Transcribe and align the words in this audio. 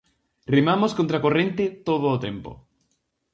Remamos 0.55 0.91
contracorrente 0.99 1.63
todo 1.87 2.05
o 2.15 2.21
tempo. 2.25 2.51